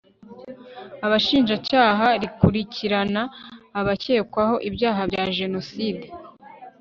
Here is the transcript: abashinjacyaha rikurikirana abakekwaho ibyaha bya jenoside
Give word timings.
abashinjacyaha 1.05 2.07
rikurikirana 2.21 3.21
abakekwaho 3.79 4.55
ibyaha 4.69 5.01
bya 5.11 5.25
jenoside 5.37 6.05